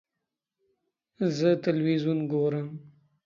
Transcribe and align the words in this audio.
زه 1.37 1.49
تلویزیون 1.63 2.19
ګورم 2.31 2.67